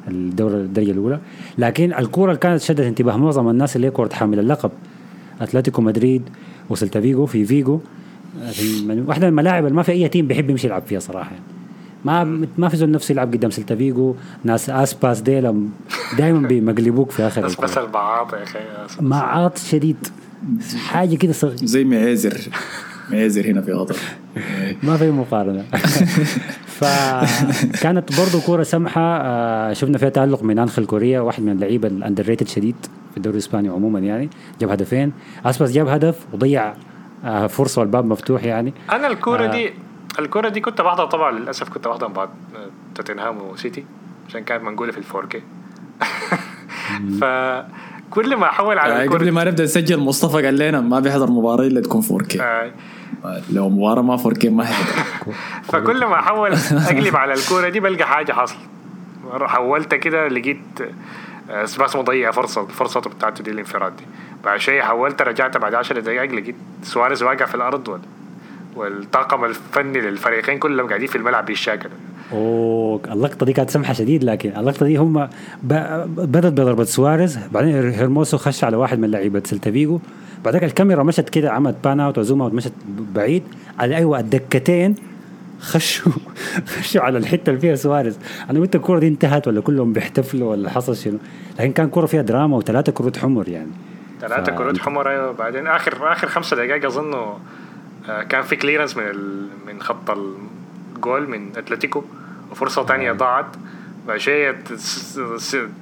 [0.09, 1.19] الدوري الدرجة الأولى.
[1.59, 4.71] لكن الكرة اللي كانت شدت انتباه معظم الناس اللي هي كرة حامل اللقب.
[5.41, 6.23] أتلتيكو مدريد
[6.71, 7.81] وسلتا فيجو في فيجو.
[8.53, 11.31] في من- واحدة من الملاعب اللي ما في أي team بيحب يمشي يلعب فيها صراحة.
[11.31, 11.45] يعني.
[12.05, 14.15] ما ما في زول نفسه يلعب قدام سلتا فيجو.
[14.45, 15.69] ناس أسباس ديلا
[16.19, 17.81] دائما بيمقلبوك في آخر الكرة.
[17.85, 18.59] البعاط يا أخي
[19.01, 20.09] بعاط شديد.
[20.89, 21.55] حاجة كده صغ...
[21.57, 22.41] زي معيزر.
[23.11, 23.97] ميزر هنا في قطر
[24.83, 25.65] ما في مقارنة.
[26.81, 29.01] فكانت برضو كورة سمحة.
[29.21, 32.77] آه، شفنا فيها تالق من انخل كوريا واحد من اللعيبة ال underrated شديد
[33.11, 34.31] في الدوري الإسباني عموما يعني.
[34.61, 35.13] جاب هدفين.
[35.47, 36.75] أسباس جاب هدف وضيع
[37.25, 38.75] آه، فرصة والباب مفتوح يعني.
[38.93, 39.71] أنا الكورة آه دي
[40.19, 42.29] الكوره دي كنت بحضر طبعا للأسف كنت بحضر بعد
[42.95, 43.85] توتنهام وسيتي
[44.29, 45.43] عشان كانت منقولة في ال 4K
[47.21, 51.65] فكل ما احول على آه قبل ما نبدأ نسجل مصطفى قال لنا ما بيحضر مباراة
[51.67, 52.73] إلا تكون 4K آه.
[53.53, 55.03] لو مباراة ما 4K ما حيحضر.
[55.73, 58.57] فكل ما احول أقلب على الكوره دي بلقى حاجة حصل.
[59.33, 60.83] حولت كده لقيت
[61.51, 64.05] بس مضيع فرصة الفرصه بتاعته دي الانفراد دي.
[64.45, 68.01] بعد شيء حولت رجعت بعد 10 دقائق لقيت سواريز واقع في الأرض
[68.77, 71.93] والطاقم الفني للفريقين كلهم قاعدين في الملعب بيشاكلوا
[72.33, 75.29] اوه اللقطه دي كانت سمحة شديد لكن اللقطه دي هم
[75.63, 79.99] بدت بضربة سواريز بعدين هيرموسو خش على واحد من لعيبة سلتافيجو
[80.45, 82.73] بعدين الكاميرا مشت كده عملت pan out و zoom out مشت
[83.15, 83.43] بعيد.
[83.79, 84.95] على أيوه الدكتين
[85.61, 86.13] خشوا
[86.79, 88.19] خشوا على الحتة اللي فيها سواريز.
[88.51, 91.19] أنا قلت الكوره دي انتهت ولا كلهم بيحتفلوا ولا حصل شنو؟
[91.61, 93.71] لكن كان كوره فيها دراما وثلاثة كروت حمر يعني.
[94.21, 94.57] ثلاثة ف...
[94.59, 95.33] كروت حمر أيوه.
[95.33, 97.15] بعدين آخر آخر خمسة دقائق اظن
[98.07, 99.49] كان في clearance من ال...
[99.67, 102.05] من خط الجول من أتلتيكو
[102.51, 103.47] وفرصة ثانية ضاعت.
[104.09, 104.55] بعد شيء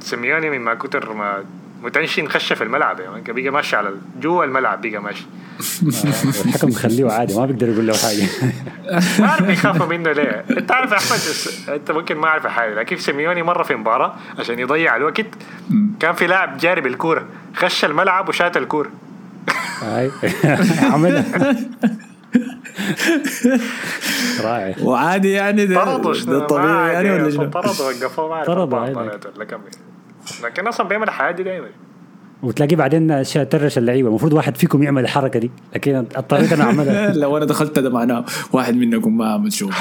[0.00, 1.44] سيميوني من ما كتر ما
[1.82, 5.26] متنشن خش في الملعب يعني بقى ماشي على جوا الملعب بقى ماشي.
[6.46, 8.28] الحكم مخليه عادي ما بيقدر يقول له حاجة.
[9.20, 10.44] ما اعرف بيخافوا منه ليه.
[10.50, 11.20] انت عارف أحمد
[11.76, 15.26] أنت ممكن ما أعرف حاجة لكن سيميوني مرة في مباراة عشان يضيع الوقت
[16.00, 18.90] كان في لاعب جاري بالكورة خش الملعب وشات الكورة.
[20.92, 21.56] عملها.
[24.44, 28.78] رائع وعادي يعني ده, ده طبيعي يعني ولا شنو؟ طردوا وقفوه ما اعرف طردوا
[30.44, 31.68] لكن أصلا بيعمل الحياة دي دائما
[32.42, 34.08] وتلاقي بعدين ترش اللعيبة.
[34.08, 35.50] المفروض واحد فيكم يعمل الحركة دي.
[35.74, 37.12] لكن اضطريت أنا أعملها.
[37.22, 39.72] لو أنا دخلت ده معناه واحد منكم ما عمل شغل.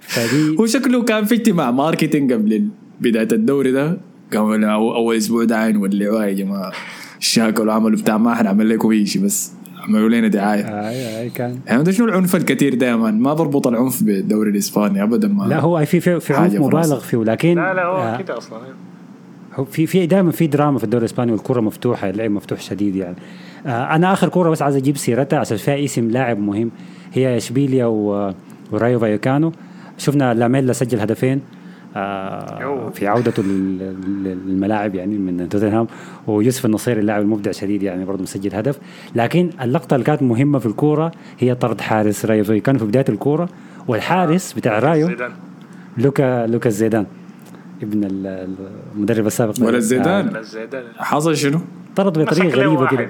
[0.00, 2.68] فدي هو شكله كان في اجتماع marketing قبل
[3.00, 3.98] بداية الدوري ده.
[4.32, 6.72] قاموا أول أسبوع ده عين ولعوها يا جماعة.
[7.18, 9.52] شاكلوا عملوا بتاع ما حنعمل لكم اي شيء بس
[9.88, 10.88] عملوا لنا دعاية.
[10.88, 11.58] اي اي كان.
[11.66, 16.00] يعني شنو العنف الكثير دائما ما بربط العنف بالدوري الإسباني ابدا ما لا هو في
[16.00, 18.58] في, في عنف مبالغ فيه لكن لا لا هو آه كده أصلا
[19.54, 23.16] هو في في دائما في دراما في الدوري الإسباني والكرة مفتوحة اللعب مفتوح شديد يعني.
[23.66, 26.70] آه أنا آخر كوره بس عايز أجيب سيرتها عشان فيها اسم لاعب مهم
[27.12, 29.52] هي إشبيليا ورايو فايوكانو.
[29.98, 31.38] شفنا لاميلا سجل هدفين.
[31.38, 31.57] آه
[32.92, 35.86] في عودته للملاعب يعني من توتنهام
[36.26, 38.78] ويوسف النصيري اللاعب المبدع شديد يعني برضه مسجل هدف.
[39.14, 43.48] لكن اللقطة اللي كانت مهمة في الكورة هي طرد حارس رايو فايوكانو في بداية الكورة
[43.88, 45.10] والحارس بتاع رايو
[45.98, 47.06] لوكا لوكا زيدان
[47.82, 48.00] ابن
[48.96, 49.54] المدرب السابق.
[49.60, 51.60] ولد زيدان آه حصل شنو؟
[51.96, 53.08] طرد بطريقة غريبة كده.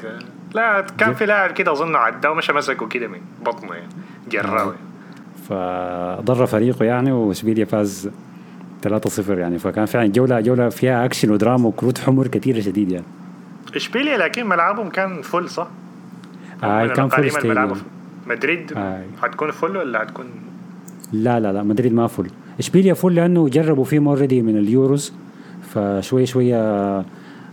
[0.54, 3.88] لا كان في لاعب كده أظن عداه ومشى مسكه كده من بطنه يعني
[4.30, 4.74] جراوي.
[5.48, 8.10] فضر فريقه يعني وأشبيليا فاز
[8.86, 9.58] 3-0 يعني.
[9.58, 13.06] فكان فعلا جولة جولة فيها أكشن ودراما وكروت حمر كثيره شديد يعني.
[13.76, 15.68] إشبيليا لكن ملعبهم كان full صح؟
[16.64, 17.82] آه كان full stadium
[18.26, 19.02] مدريد آه.
[19.22, 20.26] حتكون full ولا حتكون
[21.12, 25.12] لا لا لا مدريد ما full إشبيليا full لأنه جربوا فيه already من اليوروز
[25.62, 27.04] فشوي شوية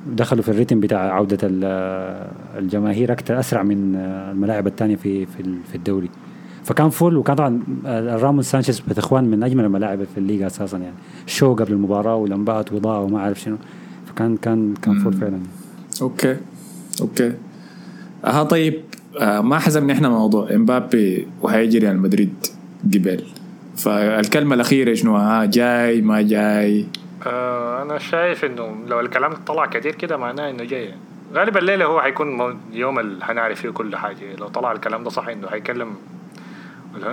[0.08, 1.38] دخلوا في الريتم بتاع عودة
[2.58, 3.96] الجماهير أكثر أسرع من
[4.32, 6.10] الملاعب الثانية في في الدوري.
[6.66, 7.60] فكان full وكان طبعا
[8.22, 13.00] راموس سانشيز بيزخوان من أجمل الملاعب في الليغا أساسا يعني show قبل المباراة ولمبات واضاءه
[13.00, 13.58] وما أعرف شنو.
[14.06, 15.40] فكان كان كان full فعلا.
[16.02, 16.38] okay
[17.02, 17.34] okay.
[18.26, 18.82] ها طيب
[19.20, 22.34] آه ما حسبنا إحنا موضوع إمبابي وهيجي ريال مدريد
[22.94, 23.24] قبل.
[23.78, 26.86] فالكلمة الأخيرة شنو؟ ها جاي ما جاي؟
[27.28, 30.94] آه أنا شايف إنه لو الكلام طلع كثير كده معناه إنه جاي.
[31.34, 34.36] غالبا الليلة هو حيكون يوم اللي حنعرف فيه كل حاجة.
[34.40, 35.88] لو طلع الكلام ده صح إنه حيكلم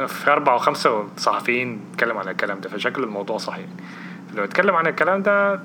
[0.07, 3.66] في أربعة وخمسة صحفيين يتكلم عن الكلام ده فشكل الموضوع صحيح.
[4.35, 5.61] لو اتكلم عن الكلام ده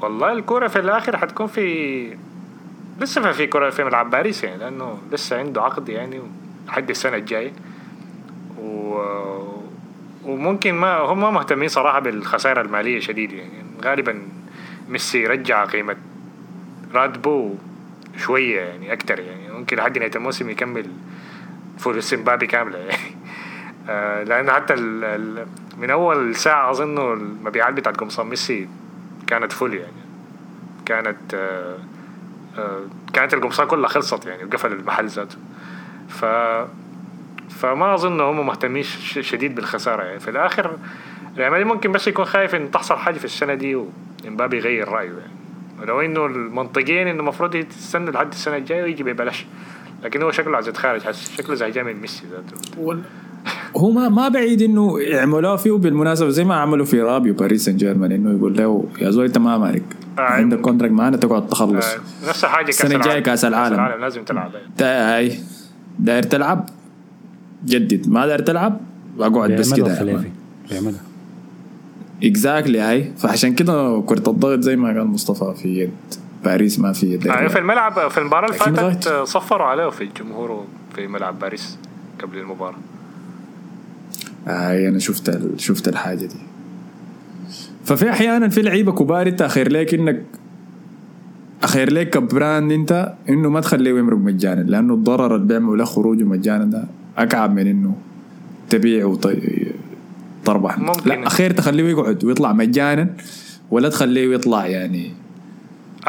[0.00, 2.16] والله الكورة في الآخر حتكون في
[3.00, 6.20] لسه في كورة في ملعب باريس يعني لأنه لسه عنده عقد يعني
[6.66, 7.52] لحد السنة الجاية.
[8.58, 8.98] و...
[10.24, 13.50] وممكن ما هم ما مهتمين صراحة بالخسارة المالية شديد يعني.
[13.84, 14.22] غالبا
[14.88, 15.96] ميسي رجع قيمة
[16.94, 17.54] راتبه
[18.16, 19.52] شوية يعني أكتر يعني.
[19.52, 20.86] ممكن لحد نهاية الموسم يكمل
[21.78, 22.78] فلوس امبابي كاملة.
[22.78, 22.98] يعني
[24.28, 25.46] لأن حتى ال ال
[25.78, 28.68] من أول ساعة أظن المبيعات بتاعت قمصان ميسي
[29.26, 29.92] كانت فل يعني.
[30.86, 31.78] كانت آه
[32.58, 32.80] آه
[33.12, 35.36] كانت القمصان كلها خلصت يعني وقفل المحل ذاته.
[36.08, 36.24] ف
[37.50, 38.82] فما اظن هم مهتمين
[39.20, 40.20] شديد بالخسارة يعني.
[40.20, 40.76] في الآخر
[41.36, 43.74] ريال ممكن بس يكون خايف إن تحصل حاجة في السنة دي
[44.24, 45.38] وإمبابي يغير رأيه يعني.
[45.80, 49.46] ولو إنه المنطقيين إنه المفروض يستنى لحد السنة الجاية ويجي ببلاش.
[50.04, 53.02] لكن هو شكله عايز يتخارج حس شكله زي جاي من ميسي ذاته
[53.76, 57.76] هو ما ما بعيد إنه يعملوها فيه بالمناسبه زي ما عملوا في رابيو باريس سان
[57.76, 59.82] جيرمان إنه يقول له يا زول أنت ما مالك
[60.18, 61.86] آه، عندك contract معنا تقعد تخلص.
[61.86, 64.00] آه، نفس الحاجة كأس السنة الجاية كأس العالم.
[64.00, 64.50] لازم تلعب.
[64.80, 65.38] هاي
[65.98, 66.68] داير تلعب؟
[67.64, 68.08] جدد.
[68.08, 68.80] ما داير تلعب؟
[69.20, 70.24] أقعد بس كده
[70.70, 71.00] بيعملها.
[72.22, 75.90] exactly هاي فعشان كده كرة الضغط زي ما قال مصطفى في يد.
[76.44, 80.64] باريس ما في آه، في الملعب في المباراة اللي فاتت آه، صفروا عليه في الجمهور
[80.94, 81.78] في ملعب باريس
[82.22, 82.78] قبل المباراة.
[84.46, 86.36] هاي أنا شفت شفت الحاجة دي.
[87.84, 90.22] ففي أحيانا في لعيبة كبار أنت أخير لك إنك
[91.62, 96.24] أخير لك كبراند أنت إنه ما تخليه يمرق مجانا لأنه الضرر اللي بيعمل له خروجه
[96.24, 96.84] مجانا ده
[97.18, 97.94] أكعب من إنه
[98.70, 100.78] تبيع وتربح.
[101.06, 103.10] لا أخير تخليه يقعد ويطلع مجانا
[103.70, 105.12] ولا تخليه يطلع يعني آه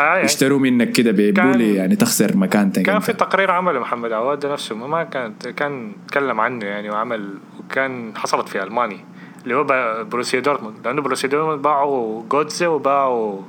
[0.02, 3.00] يعني يشتروا منك كده bully يعني تخسر مكانتك كان.
[3.00, 8.50] في تقرير عمله محمد عواد نفسه ما- كان كان تكلم عنه يعني وعمل وكان حصلت
[8.50, 9.06] في المانيا
[9.44, 9.64] اللي هو
[10.04, 13.42] بروسيا دورتموند لأنه بروسيا دورتموند باعوا جودزي وباعوا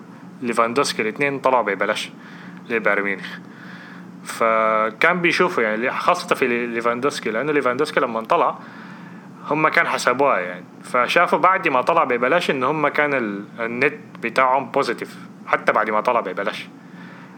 [0.43, 2.11] ليفاندوسكي الاثنين طلعوا ببلاش
[2.71, 3.27] لبايرن ميونخ.
[4.25, 8.59] فكان بيشوفوا يعني خاصة في ليفاندوسكي لأنه ليفاندوسكي لما طلع
[9.51, 10.65] هم كان حسبوها يعني.
[10.85, 16.01] فشافوا بعد ما طلع ببلاش إن هم كان ال- النت بتاعهم positive حتى بعد ما
[16.01, 16.69] طلع ببلاش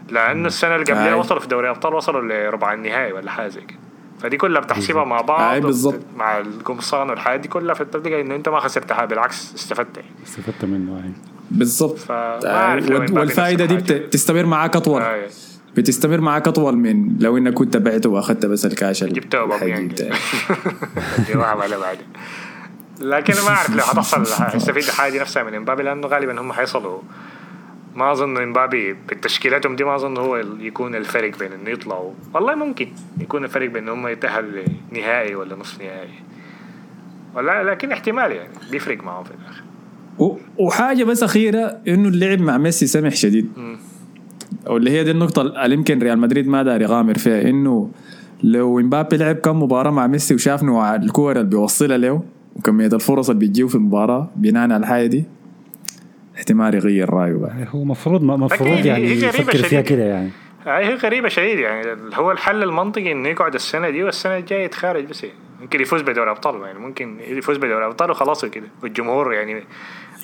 [0.09, 1.15] لأنه السنة اللي قبلها.
[1.15, 3.79] وصلوا في دوري أبطال وصلوا لربع النهائي ولا حاجة زي كده.
[4.21, 5.99] فدي كلها بتحسبها مع بعض بالظبط.
[6.17, 10.09] مع القمصان والحاجات دي كلها فتلقى إنه أنت ما خسرت حاجة بالعكس استفدت يعني.
[10.25, 11.11] استفدت منه هاي
[11.51, 15.01] بالضبط فما آه، إمبابي والفائدة دي بتستمر معاك أطول.
[15.01, 15.27] آه.
[15.77, 19.37] بتستمر معاك أطول من لو إنك كنت بعته واخذت بس الكاش ال- جبته.
[21.29, 22.07] يروح على بعدين
[22.99, 26.99] لكن ما أعرف لو حتحصل حيستفيد حاجة نفسها من إمبابي لأنه غالبا هم حيصلوا
[27.95, 32.11] ما أظن امبابي بتشكيلاتهم دي ما أظن هو يكون الفرق بين إنه يطلعوا.
[32.33, 32.87] والله ممكن
[33.21, 36.09] يكون الفرق بين إنهم يتاهلوا لنهائي ولا نصف نهائي.
[37.35, 39.63] ولا لكن احتمال يعني بيفرق معهم في الآخر.
[40.59, 43.49] وحاجة بس أخيرة إنه اللعب مع ميسي سمح شديد.
[43.57, 43.77] مم.
[44.67, 47.89] أو اللي هي دي النقطة اللي يمكن ريال مدريد ما دار يغامر فيها إنه
[48.43, 52.23] لو إمبابي لعب كم مباراة مع ميسي وشاف نوع الكور اللي بيوصلها له
[52.55, 55.25] وكمية الفرص اللي بتجيه في المباراة بناء على الحاجة دي
[56.37, 59.81] احتمال يغير رأيه بعد هو مفروض مفروض يعني هي غريبة يفكر فيها شديد.
[59.85, 60.29] كده يعني
[60.65, 65.05] هاي هي غريبة شديد يعني هو الحل المنطقي إنه يقعد السنة دي والسنة الجاية يتخارج
[65.05, 65.35] بس يعني.
[65.61, 69.53] ممكن يفوز بدوري أبطال يعني ممكن يفوز بدوري أبطال وخلاص كده والجمهور يعني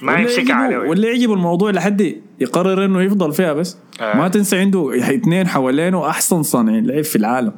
[0.01, 0.89] ما واللي يمسك عليه يعني.
[0.89, 4.17] واللي يعجبه الموضوع لحد يقرر إنه يفضل فيها بس آه.
[4.17, 7.51] ما تنسى عنده اثنين حوالينه أحسن صانعين لعب في العالم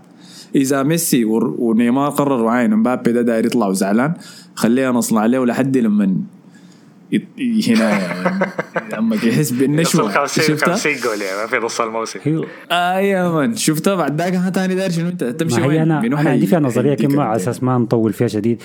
[0.55, 4.13] إذا ميسي ور- ونيمار قرروا عين امبابي ده داير يطلع وزعلان
[4.55, 6.15] خلينا نصنع له لحد لما
[7.67, 8.45] هنا يعني
[8.93, 12.19] لما يحس يوصل بالنشوه 50 شفتها؟ 50 جول يعني في نص الموسم.
[12.23, 15.81] هي آه يا من شفتها بعد ذاك ها تاني داير شنو أنت؟ تمشي ما وين؟
[15.81, 18.61] أنا أنا عندي فيها نظرية كلمة على؟ أساس ما نطول فيها شديد.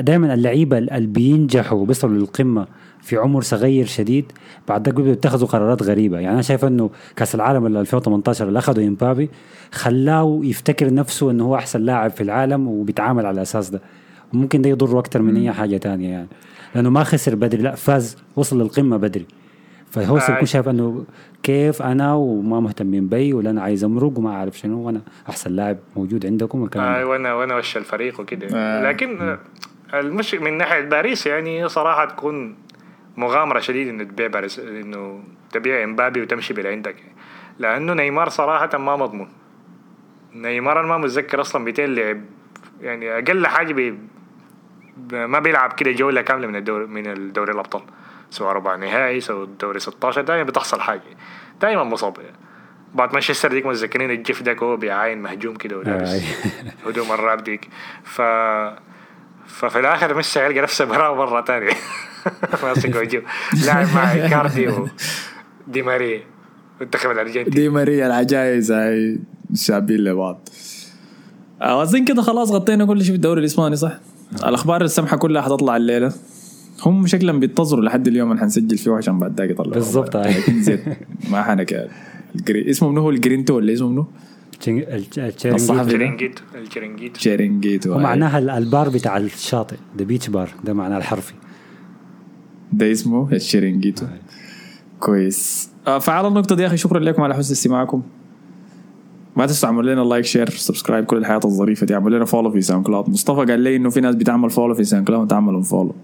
[0.00, 2.66] دائما اللعيبة اللي بينجحوا وبيصلوا للقمة
[3.02, 4.32] في عمر صغير شديد.
[4.68, 6.18] بعد ذاك بيبدوا يتخذوا قرارات غريبة.
[6.18, 9.30] يعني أنا شايف إنه كأس العالم اللي 2018 اللي أخذه إمبابي
[9.72, 13.80] خلاه يفتكر نفسه إنه هو أحسن لاعب في العالم وبيتعامل على الاساس ده.
[14.34, 16.28] وممكن ده يضره أكثر من أي حاجة تانية يعني.
[16.76, 19.26] لأنه ما خسر بدري لا فاز وصل للقمة بدري
[19.90, 20.30] فهو آه.
[20.30, 21.04] يكون شايف إنه
[21.42, 25.78] كيف أنا وما مهتمين بي ولا أنا عايز أمرق وما أعرف شنو وأنا أحسن لاعب
[25.96, 27.06] موجود عندكم والكلام آه.
[27.06, 28.82] وأنا وأنا وش الفريق وكده آه.
[28.82, 29.38] لكن آه،
[29.94, 32.56] المش من ناحية باريس يعني صراحة تكون
[33.16, 35.20] مغامرة شديدة إنه تبيع باريس إنه
[35.52, 36.96] تبيع إمبابي وتمشي باللي عندك
[37.58, 39.28] لأنه نيمار صراحة ما مضمون
[40.34, 42.20] نيمار أنا ما متذكر أصلا بيتين لعب
[42.80, 43.98] يعني أقل حاجة بي
[45.10, 47.82] ما بيلعب كده جولة كاملة من الدوري من الدوري الأبطال.
[48.30, 51.02] سواء ربع نهائي سواء الدوري 16 دائما بتحصل حاجة.
[51.60, 52.16] دائما مصاب.
[52.94, 56.20] بعد مانشستر ديك متذكرين ال GIF ده هو بيعاين مهجوم كده ولابس آه.
[56.88, 57.68] هدوم الراب ديك.
[58.04, 58.22] ف
[59.46, 61.72] ففي الآخر ميسي يلقى نفسه براه مرة تانية
[62.62, 63.22] ماسك وجهه
[63.66, 64.68] لاعب مع إيكاردي
[65.68, 66.22] ودي ماريا
[66.80, 67.52] منتخب الأرجنتين.
[67.52, 69.18] دي ماريا العجائز هاي
[69.54, 70.48] شابين لبعض
[71.62, 73.92] آه، اظن كده خلاص غطينا كل شيء في الدوري الإسباني صح؟
[74.34, 76.12] الأخبار السمحة كلها حتطلع الليلة.
[76.82, 79.74] هم شكلا بينتظروا لحد اليوم اللي حنسجل فيه عشان بعد ذاك يطلعوا.
[79.74, 80.32] بالظبط، أخبار.
[80.32, 80.40] هاي.
[80.40, 80.80] لكن زيت
[81.30, 81.88] ما حنك
[82.36, 82.70] الجري...
[82.70, 84.06] اسمه منو هو؟ الجرينتو ولا اسمه منو؟
[84.60, 85.18] تشينج- الج-
[87.02, 87.94] التشيرنجيتو.
[87.94, 91.32] ومعناها ال- البار بتاع الشاطئ the beach bar ده معناه الحرفي.
[92.72, 94.06] ده اسمه الشيرينجيتو
[95.00, 95.70] كويس.
[95.86, 98.02] آه فعلى النقطة دي يا أخي شكرا لكم على حسن استماعكم.
[99.36, 101.94] ما تنسوا تعملوا لنا like share subscribe كل الحاجات الظريفة دي.
[101.94, 105.28] اعملوا لنا follow في SoundCloud مصطفى قال لي إنه في ناس بتعمل follow في SoundCloud
[105.28, 105.94] تعملوا follow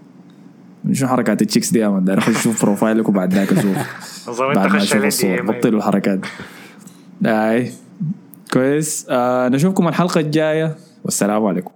[0.91, 3.77] شو حركات ال chicks دي يا man؟ داير أخش أشوف بروفايلك وبعد ذاك أشوف
[4.55, 5.41] بعد ما أشوف الصور.
[5.41, 6.19] بطلوا الحركات.
[7.21, 7.29] دي.
[7.29, 7.71] اي
[8.53, 9.05] كويس.
[9.09, 10.75] آه نشوفكم الحلقة الجاية.
[11.05, 11.71] والسلام عليكم.